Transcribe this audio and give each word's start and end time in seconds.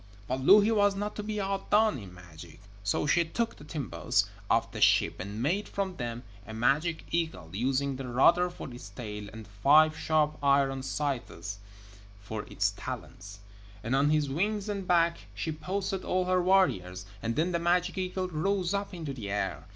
But 0.25 0.41
Louhi 0.41 0.71
was 0.71 0.95
not 0.95 1.15
to 1.17 1.21
be 1.21 1.39
outdone 1.39 1.99
in 1.99 2.11
magic, 2.11 2.59
so 2.83 3.05
she 3.05 3.23
took 3.23 3.55
the 3.57 3.63
timbers 3.63 4.27
of 4.49 4.71
the 4.71 4.81
ship 4.81 5.19
and 5.19 5.43
made 5.43 5.69
from 5.69 5.97
them 5.97 6.23
a 6.47 6.55
magic 6.55 7.03
eagle, 7.11 7.51
using 7.53 7.95
the 7.97 8.07
rudder 8.07 8.49
for 8.49 8.73
its 8.73 8.89
tail 8.89 9.29
and 9.31 9.47
five 9.47 9.95
sharp 9.95 10.39
iron 10.43 10.81
scythes 10.81 11.59
for 12.19 12.47
its 12.49 12.71
talons. 12.75 13.41
And 13.83 13.95
on 13.95 14.09
his 14.09 14.27
wings 14.27 14.67
and 14.67 14.87
back 14.87 15.19
she 15.35 15.51
posted 15.51 16.03
all 16.03 16.25
her 16.25 16.41
warriors, 16.41 17.05
and 17.21 17.35
then 17.35 17.51
the 17.51 17.59
magic 17.59 17.95
eagle 17.99 18.27
rose 18.27 18.73
up 18.73 18.95
into 18.95 19.13
the 19.13 19.29
air. 19.29 19.67